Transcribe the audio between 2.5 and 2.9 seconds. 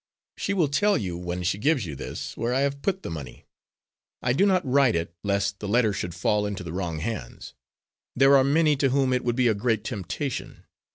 I have